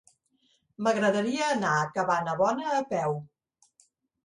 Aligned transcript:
M'agradaria 0.87 1.51
anar 1.57 1.75
a 1.81 1.85
Cabanabona 1.99 2.75
a 2.81 2.83
peu. 2.97 3.17